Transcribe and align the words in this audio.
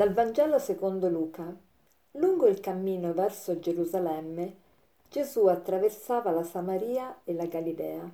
Dal 0.00 0.14
Vangelo 0.14 0.58
secondo 0.58 1.10
Luca. 1.10 1.54
Lungo 2.12 2.46
il 2.46 2.58
cammino 2.60 3.12
verso 3.12 3.58
Gerusalemme, 3.58 4.54
Gesù 5.10 5.44
attraversava 5.44 6.30
la 6.30 6.42
Samaria 6.42 7.20
e 7.22 7.34
la 7.34 7.44
Galilea. 7.44 8.10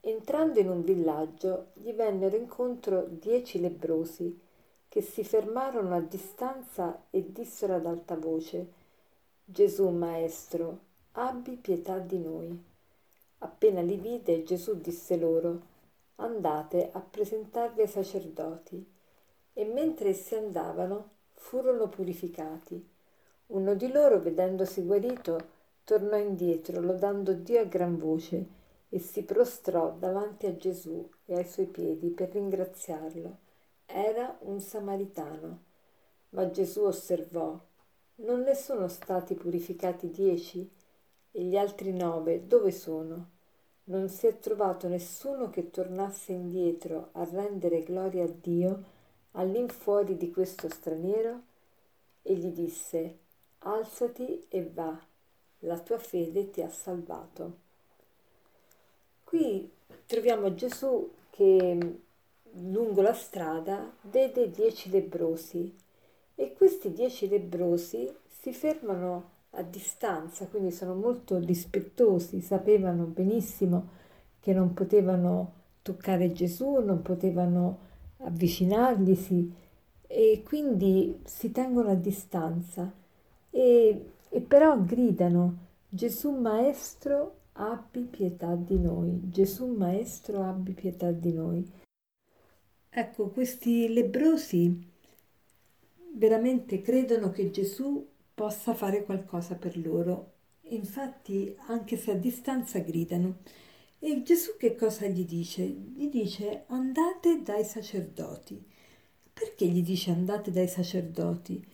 Entrando 0.00 0.58
in 0.58 0.68
un 0.68 0.82
villaggio, 0.82 1.66
gli 1.74 1.92
vennero 1.92 2.34
incontro 2.34 3.06
dieci 3.08 3.60
lebrosi 3.60 4.36
che 4.88 5.00
si 5.00 5.22
fermarono 5.22 5.94
a 5.94 6.00
distanza 6.00 7.04
e 7.10 7.30
dissero 7.30 7.76
ad 7.76 7.86
alta 7.86 8.16
voce: 8.16 8.72
Gesù, 9.44 9.88
Maestro, 9.90 10.78
abbi 11.12 11.52
pietà 11.52 12.00
di 12.00 12.18
noi. 12.18 12.64
Appena 13.38 13.80
li 13.80 13.96
vide, 13.96 14.42
Gesù 14.42 14.80
disse 14.80 15.16
loro: 15.16 15.60
Andate 16.16 16.90
a 16.90 16.98
presentarvi 16.98 17.82
ai 17.82 17.86
sacerdoti 17.86 18.94
e 19.58 19.64
mentre 19.64 20.10
essi 20.10 20.34
andavano 20.34 21.12
furono 21.32 21.88
purificati. 21.88 22.86
Uno 23.46 23.74
di 23.74 23.90
loro, 23.90 24.20
vedendosi 24.20 24.82
guarito, 24.82 25.38
tornò 25.82 26.18
indietro, 26.18 26.78
lodando 26.80 27.32
Dio 27.32 27.60
a 27.60 27.64
gran 27.64 27.96
voce, 27.96 28.44
e 28.90 28.98
si 28.98 29.22
prostrò 29.22 29.92
davanti 29.98 30.44
a 30.44 30.54
Gesù 30.56 31.08
e 31.24 31.36
ai 31.36 31.46
suoi 31.46 31.66
piedi 31.66 32.10
per 32.10 32.32
ringraziarlo. 32.32 33.38
Era 33.86 34.36
un 34.40 34.60
samaritano. 34.60 35.62
Ma 36.30 36.50
Gesù 36.50 36.82
osservò, 36.82 37.58
non 38.16 38.42
ne 38.42 38.54
sono 38.54 38.88
stati 38.88 39.34
purificati 39.34 40.10
dieci? 40.10 40.70
E 41.30 41.42
gli 41.42 41.56
altri 41.56 41.94
nove 41.94 42.46
dove 42.46 42.72
sono? 42.72 43.30
Non 43.84 44.10
si 44.10 44.26
è 44.26 44.38
trovato 44.38 44.86
nessuno 44.86 45.48
che 45.48 45.70
tornasse 45.70 46.32
indietro 46.32 47.08
a 47.12 47.24
rendere 47.24 47.82
gloria 47.84 48.24
a 48.24 48.28
Dio 48.28 48.94
all'infuori 49.36 50.16
di 50.16 50.30
questo 50.30 50.68
straniero 50.68 51.40
e 52.22 52.34
gli 52.34 52.50
disse 52.50 53.18
alzati 53.60 54.44
e 54.48 54.70
va, 54.72 54.98
la 55.60 55.78
tua 55.78 55.98
fede 55.98 56.50
ti 56.50 56.62
ha 56.62 56.70
salvato. 56.70 57.64
Qui 59.24 59.70
troviamo 60.06 60.54
Gesù 60.54 61.10
che 61.30 61.98
lungo 62.52 63.00
la 63.02 63.12
strada 63.12 63.92
vede 64.02 64.50
dieci 64.50 64.90
lebrosi 64.90 65.74
e 66.34 66.52
questi 66.52 66.92
dieci 66.92 67.28
lebrosi 67.28 68.10
si 68.28 68.52
fermano 68.52 69.34
a 69.50 69.62
distanza, 69.62 70.46
quindi 70.46 70.70
sono 70.70 70.94
molto 70.94 71.38
rispettosi, 71.38 72.40
sapevano 72.40 73.04
benissimo 73.04 73.88
che 74.40 74.52
non 74.52 74.74
potevano 74.74 75.52
toccare 75.82 76.32
Gesù, 76.32 76.76
non 76.76 77.02
potevano 77.02 77.85
avvicinarglisi 78.26 79.52
e 80.06 80.42
quindi 80.44 81.20
si 81.24 81.50
tengono 81.50 81.90
a 81.90 81.94
distanza 81.94 82.92
e, 83.50 84.10
e 84.28 84.40
però 84.40 84.80
gridano 84.82 85.64
Gesù 85.88 86.30
Maestro 86.30 87.38
abbi 87.54 88.02
pietà 88.02 88.54
di 88.54 88.78
noi, 88.78 89.20
Gesù 89.30 89.66
Maestro 89.66 90.42
abbi 90.42 90.72
pietà 90.72 91.10
di 91.10 91.32
noi. 91.32 91.66
Ecco, 92.88 93.28
questi 93.28 93.92
lebrosi 93.92 94.90
veramente 96.14 96.80
credono 96.80 97.30
che 97.30 97.50
Gesù 97.50 98.06
possa 98.34 98.74
fare 98.74 99.04
qualcosa 99.04 99.54
per 99.54 99.76
loro. 99.78 100.32
Infatti, 100.68 101.54
anche 101.66 101.96
se 101.96 102.12
a 102.12 102.14
distanza 102.14 102.78
gridano. 102.80 103.38
E 103.98 104.22
Gesù 104.22 104.56
che 104.58 104.74
cosa 104.74 105.06
gli 105.06 105.24
dice? 105.24 105.62
Gli 105.62 106.08
dice 106.08 106.64
andate 106.68 107.42
dai 107.42 107.64
sacerdoti. 107.64 108.62
Perché 109.32 109.66
gli 109.66 109.82
dice 109.82 110.10
andate 110.10 110.50
dai 110.50 110.68
sacerdoti? 110.68 111.64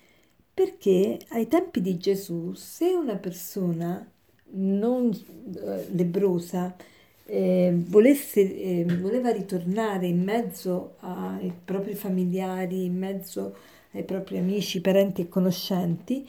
Perché 0.54 1.18
ai 1.28 1.48
tempi 1.48 1.80
di 1.80 1.96
Gesù, 1.98 2.52
se 2.54 2.86
una 2.92 3.16
persona 3.16 4.06
non 4.54 5.10
eh, 5.10 5.86
lebrosa 5.92 6.76
eh, 7.24 7.72
volesse, 7.74 8.40
eh, 8.40 8.84
voleva 9.00 9.30
ritornare 9.30 10.06
in 10.06 10.22
mezzo 10.22 10.96
ai 11.00 11.52
propri 11.64 11.94
familiari, 11.94 12.84
in 12.84 12.98
mezzo 12.98 13.56
ai 13.92 14.04
propri 14.04 14.38
amici, 14.38 14.80
parenti 14.80 15.22
e 15.22 15.28
conoscenti, 15.28 16.28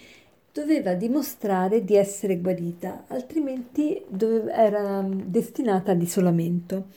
doveva 0.54 0.94
dimostrare 0.94 1.84
di 1.84 1.96
essere 1.96 2.38
guarita, 2.40 3.06
altrimenti 3.08 4.00
dove, 4.08 4.52
era 4.52 5.04
destinata 5.04 5.92
all'isolamento. 5.92 6.90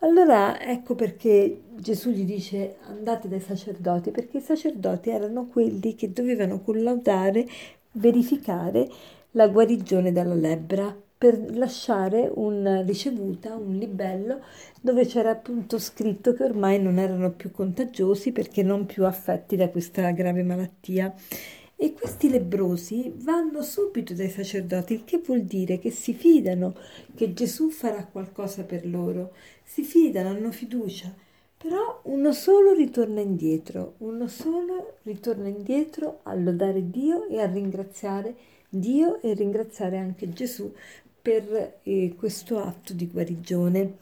Allora 0.00 0.60
ecco 0.60 0.96
perché 0.96 1.60
Gesù 1.76 2.10
gli 2.10 2.24
dice 2.24 2.76
andate 2.88 3.28
dai 3.28 3.40
sacerdoti, 3.40 4.10
perché 4.10 4.38
i 4.38 4.42
sacerdoti 4.42 5.10
erano 5.10 5.46
quelli 5.46 5.94
che 5.94 6.12
dovevano 6.12 6.60
collaudare, 6.60 7.46
verificare 7.92 8.88
la 9.32 9.46
guarigione 9.46 10.10
dalla 10.10 10.34
lebbra 10.34 10.94
per 11.18 11.56
lasciare 11.56 12.30
una 12.34 12.82
ricevuta, 12.82 13.54
un 13.54 13.76
libello, 13.76 14.40
dove 14.80 15.04
c'era 15.04 15.30
appunto 15.30 15.78
scritto 15.78 16.32
che 16.32 16.44
ormai 16.44 16.80
non 16.80 16.98
erano 16.98 17.32
più 17.32 17.50
contagiosi 17.50 18.32
perché 18.32 18.62
non 18.62 18.86
più 18.86 19.04
affetti 19.04 19.56
da 19.56 19.68
questa 19.68 20.10
grave 20.12 20.42
malattia. 20.42 21.12
E 21.80 21.92
questi 21.92 22.28
lebrosi 22.28 23.12
vanno 23.18 23.62
subito 23.62 24.12
dai 24.12 24.30
sacerdoti, 24.30 24.94
il 24.94 25.04
che 25.04 25.18
vuol 25.18 25.42
dire 25.42 25.78
che 25.78 25.92
si 25.92 26.12
fidano 26.12 26.74
che 27.14 27.32
Gesù 27.32 27.70
farà 27.70 28.04
qualcosa 28.04 28.64
per 28.64 28.84
loro, 28.84 29.32
si 29.62 29.84
fidano, 29.84 30.30
hanno 30.30 30.50
fiducia. 30.50 31.14
Però 31.56 32.00
uno 32.06 32.32
solo 32.32 32.72
ritorna 32.72 33.20
indietro, 33.20 33.94
uno 33.98 34.26
solo 34.26 34.94
ritorna 35.04 35.46
indietro 35.46 36.18
a 36.24 36.34
lodare 36.34 36.90
Dio 36.90 37.28
e 37.28 37.40
a 37.40 37.46
ringraziare 37.46 38.34
Dio 38.68 39.22
e 39.22 39.34
ringraziare 39.34 39.98
anche 39.98 40.28
Gesù 40.30 40.74
per 41.22 41.78
eh, 41.84 42.12
questo 42.18 42.58
atto 42.58 42.92
di 42.92 43.06
guarigione. 43.06 43.98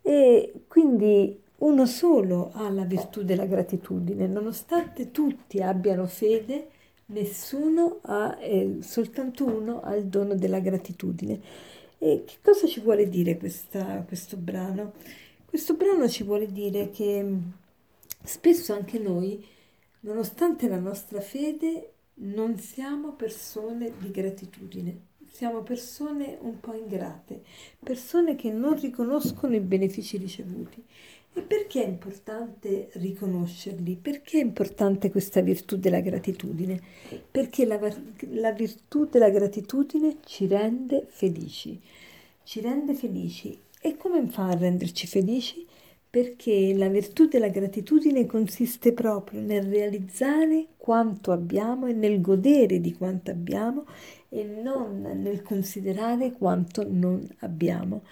E 0.00 0.52
quindi 0.68 1.40
uno 1.58 1.86
solo 1.86 2.52
ha 2.52 2.70
la 2.70 2.84
virtù 2.84 3.24
della 3.24 3.46
gratitudine, 3.46 4.28
nonostante 4.28 5.10
tutti 5.10 5.60
abbiano 5.60 6.06
fede 6.06 6.74
nessuno 7.06 8.00
ha, 8.02 8.38
eh, 8.40 8.78
soltanto 8.80 9.44
uno 9.44 9.80
ha 9.80 9.94
il 9.94 10.06
dono 10.06 10.34
della 10.34 10.60
gratitudine. 10.60 11.40
E 11.98 12.24
che 12.26 12.36
cosa 12.42 12.66
ci 12.66 12.80
vuole 12.80 13.08
dire 13.08 13.36
questa, 13.36 14.04
questo 14.06 14.36
brano? 14.36 14.92
Questo 15.44 15.74
brano 15.74 16.08
ci 16.08 16.24
vuole 16.24 16.50
dire 16.50 16.90
che 16.90 17.22
mm, 17.22 17.38
spesso 18.22 18.72
anche 18.72 18.98
noi, 18.98 19.44
nonostante 20.00 20.68
la 20.68 20.78
nostra 20.78 21.20
fede, 21.20 21.92
non 22.18 22.58
siamo 22.58 23.12
persone 23.12 23.92
di 23.98 24.10
gratitudine, 24.10 25.00
siamo 25.30 25.62
persone 25.62 26.38
un 26.40 26.60
po' 26.60 26.74
ingrate, 26.74 27.42
persone 27.82 28.36
che 28.36 28.50
non 28.50 28.78
riconoscono 28.78 29.54
i 29.54 29.60
benefici 29.60 30.16
ricevuti 30.16 30.82
e 31.36 31.42
perché 31.42 31.84
è 31.84 31.86
importante 31.86 32.88
riconoscerli? 32.94 33.96
Perché 34.00 34.38
è 34.38 34.42
importante 34.42 35.10
questa 35.10 35.42
virtù 35.42 35.76
della 35.76 36.00
gratitudine? 36.00 36.80
Perché 37.30 37.66
la, 37.66 37.78
la, 38.30 38.52
virtù 38.52 39.04
della 39.04 39.28
gratitudine 39.28 40.16
ci 40.24 40.46
rende 40.46 41.04
felici, 41.10 41.78
ci 42.42 42.62
rende 42.62 42.94
felici. 42.94 43.54
E 43.82 43.98
come 43.98 44.26
fa 44.28 44.48
a 44.48 44.56
renderci 44.56 45.06
felici? 45.06 45.66
Perché 46.08 46.72
la 46.74 46.88
virtù 46.88 47.26
della 47.26 47.48
gratitudine 47.48 48.24
consiste 48.24 48.94
proprio 48.94 49.42
nel 49.42 49.64
realizzare 49.64 50.68
quanto 50.78 51.32
abbiamo 51.32 51.86
e 51.86 51.92
nel 51.92 52.22
godere 52.22 52.80
di 52.80 52.94
quanto 52.94 53.30
abbiamo 53.30 53.84
e 54.28 54.44
non 54.44 55.00
nel 55.00 55.42
considerare 55.42 56.32
quanto 56.32 56.86
non 56.88 57.26
abbiamo. 57.40 58.02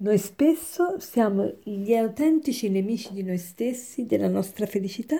Noi 0.00 0.16
spesso 0.18 1.00
siamo 1.00 1.54
gli 1.64 1.92
autentici 1.94 2.70
nemici 2.70 3.12
di 3.12 3.24
noi 3.24 3.38
stessi, 3.38 4.06
della 4.06 4.28
nostra 4.28 4.64
felicità, 4.66 5.16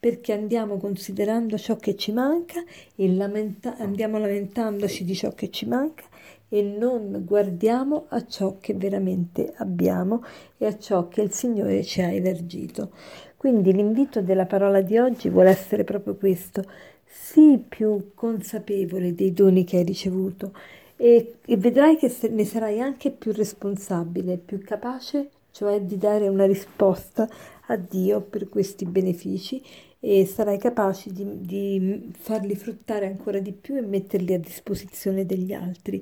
perché 0.00 0.32
andiamo 0.32 0.78
considerando 0.78 1.58
ciò 1.58 1.76
che 1.76 1.96
ci 1.96 2.12
manca 2.12 2.62
e 2.96 3.14
lamenta- 3.14 3.76
andiamo 3.76 4.18
lamentandoci 4.18 5.04
di 5.04 5.14
ciò 5.14 5.32
che 5.32 5.50
ci 5.50 5.66
manca 5.66 6.04
e 6.48 6.62
non 6.62 7.22
guardiamo 7.24 8.06
a 8.08 8.26
ciò 8.26 8.58
che 8.58 8.74
veramente 8.74 9.54
abbiamo 9.56 10.22
e 10.58 10.66
a 10.66 10.78
ciò 10.78 11.08
che 11.08 11.22
il 11.22 11.32
Signore 11.32 11.82
ci 11.82 12.02
ha 12.02 12.10
elargito. 12.10 12.92
Quindi 13.42 13.72
l'invito 13.72 14.20
della 14.22 14.46
parola 14.46 14.82
di 14.82 14.98
oggi 14.98 15.28
vuole 15.28 15.50
essere 15.50 15.82
proprio 15.82 16.14
questo, 16.14 16.62
sii 17.04 17.58
più 17.58 18.12
consapevole 18.14 19.16
dei 19.16 19.32
doni 19.32 19.64
che 19.64 19.78
hai 19.78 19.82
ricevuto 19.82 20.52
e, 20.94 21.38
e 21.44 21.56
vedrai 21.56 21.96
che 21.96 22.08
ne 22.30 22.44
sarai 22.44 22.78
anche 22.78 23.10
più 23.10 23.32
responsabile, 23.32 24.36
più 24.36 24.62
capace, 24.62 25.30
cioè 25.50 25.80
di 25.80 25.98
dare 25.98 26.28
una 26.28 26.46
risposta 26.46 27.28
a 27.66 27.74
Dio 27.74 28.20
per 28.20 28.48
questi 28.48 28.84
benefici 28.84 29.60
e 29.98 30.24
sarai 30.24 30.58
capace 30.58 31.10
di, 31.10 31.40
di 31.40 32.12
farli 32.16 32.54
fruttare 32.54 33.06
ancora 33.06 33.40
di 33.40 33.50
più 33.50 33.74
e 33.74 33.80
metterli 33.80 34.34
a 34.34 34.38
disposizione 34.38 35.26
degli 35.26 35.52
altri 35.52 36.00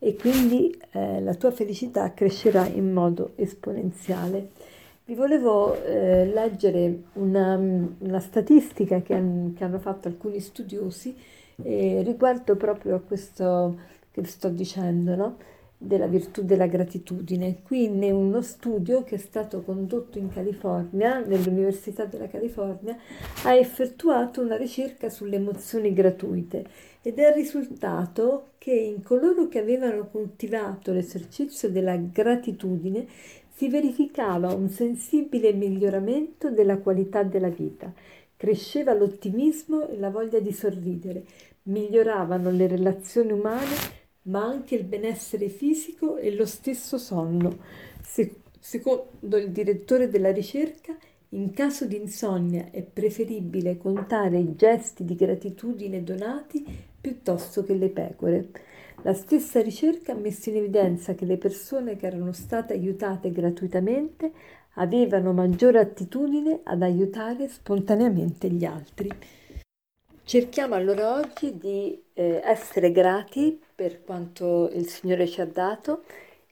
e 0.00 0.16
quindi 0.16 0.76
eh, 0.90 1.20
la 1.20 1.34
tua 1.34 1.52
felicità 1.52 2.12
crescerà 2.14 2.66
in 2.66 2.92
modo 2.92 3.34
esponenziale. 3.36 4.48
Vi 5.10 5.16
volevo 5.16 5.74
eh, 5.82 6.24
leggere 6.24 7.02
una, 7.14 7.56
una 7.56 8.20
statistica 8.20 9.02
che, 9.02 9.14
han, 9.14 9.54
che, 9.56 9.64
hanno 9.64 9.80
fatto 9.80 10.06
alcuni 10.06 10.38
studiosi 10.38 11.16
eh, 11.64 12.02
riguardo 12.04 12.54
proprio 12.54 12.94
a 12.94 13.00
questo 13.00 13.76
che 14.12 14.24
sto 14.24 14.48
dicendo, 14.50 15.16
no? 15.16 15.36
della 15.76 16.06
virtù 16.06 16.44
della 16.44 16.68
gratitudine. 16.68 17.62
Quindi 17.62 18.06
è 18.06 18.10
uno 18.12 18.40
studio 18.40 19.02
che 19.02 19.16
è 19.16 19.18
stato 19.18 19.62
condotto 19.62 20.18
in 20.18 20.28
California, 20.28 21.18
nell'Università 21.18 22.04
della 22.04 22.28
California, 22.28 22.96
ha 23.42 23.54
effettuato 23.56 24.42
una 24.42 24.56
ricerca 24.56 25.08
sulle 25.08 25.36
emozioni 25.36 25.92
gratuite 25.92 26.64
ed 27.02 27.18
è 27.18 27.32
risultato 27.34 28.50
che 28.58 28.72
in 28.72 29.02
coloro 29.02 29.48
che 29.48 29.58
avevano 29.58 30.06
coltivato 30.06 30.92
l'esercizio 30.92 31.68
della 31.68 31.96
gratitudine 31.96 33.06
si 33.60 33.68
verificava 33.68 34.54
un 34.54 34.70
sensibile 34.70 35.52
miglioramento 35.52 36.50
della 36.50 36.78
qualità 36.78 37.22
della 37.24 37.50
vita, 37.50 37.92
cresceva 38.34 38.94
l'ottimismo 38.94 39.86
e 39.86 39.98
la 39.98 40.08
voglia 40.08 40.40
di 40.40 40.50
sorridere, 40.50 41.24
miglioravano 41.64 42.50
le 42.50 42.66
relazioni 42.66 43.32
umane 43.32 43.76
ma 44.22 44.42
anche 44.46 44.76
il 44.76 44.84
benessere 44.84 45.50
fisico 45.50 46.16
e 46.16 46.34
lo 46.34 46.46
stesso 46.46 46.96
sonno. 46.96 47.58
Se, 48.02 48.36
secondo 48.58 49.36
il 49.36 49.50
direttore 49.50 50.08
della 50.08 50.32
ricerca, 50.32 50.96
in 51.32 51.52
caso 51.52 51.84
di 51.84 51.96
insonnia 51.96 52.70
è 52.70 52.82
preferibile 52.82 53.76
contare 53.76 54.38
i 54.38 54.56
gesti 54.56 55.04
di 55.04 55.14
gratitudine 55.14 56.02
donati 56.02 56.64
piuttosto 56.98 57.62
che 57.62 57.74
le 57.74 57.90
pecore. 57.90 58.48
La 59.02 59.14
stessa 59.14 59.62
ricerca 59.62 60.12
ha 60.12 60.14
messo 60.14 60.50
in 60.50 60.56
evidenza 60.56 61.14
che 61.14 61.24
le 61.24 61.38
persone 61.38 61.96
che 61.96 62.06
erano 62.06 62.32
state 62.32 62.74
aiutate 62.74 63.32
gratuitamente 63.32 64.30
avevano 64.74 65.32
maggiore 65.32 65.78
attitudine 65.78 66.60
ad 66.64 66.82
aiutare 66.82 67.48
spontaneamente 67.48 68.50
gli 68.50 68.66
altri. 68.66 69.10
Cerchiamo 70.22 70.74
allora 70.74 71.14
oggi 71.14 71.56
di 71.56 71.98
eh, 72.12 72.42
essere 72.44 72.92
grati 72.92 73.58
per 73.74 74.04
quanto 74.04 74.70
il 74.74 74.86
Signore 74.86 75.26
ci 75.26 75.40
ha 75.40 75.46
dato 75.46 76.04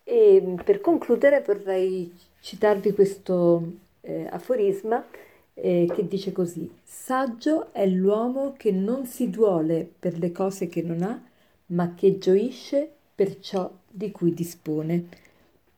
e 0.03 0.57
per 0.65 0.81
concludere 0.81 1.43
vorrei 1.47 2.11
citarvi 2.41 2.93
questo 2.93 3.63
eh, 4.01 4.27
aforisma 4.31 5.05
eh, 5.53 5.87
che 5.95 6.09
dice 6.09 6.33
così, 6.33 6.71
saggio 6.83 7.73
è 7.73 7.87
l'uomo 7.87 8.55
che 8.57 8.73
non 8.73 9.05
si 9.05 9.29
duole 9.29 9.89
per 9.99 10.19
le 10.19 10.33
cose 10.33 10.67
che 10.67 10.83
non 10.83 11.03
ha, 11.03 11.28
ma 11.69 11.95
che 11.95 12.19
gioisce 12.19 12.91
per 13.15 13.41
ciò 13.41 13.71
di 13.91 14.11
cui 14.11 14.33
dispone. 14.33 15.07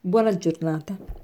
Buona 0.00 0.37
giornata. 0.37 1.19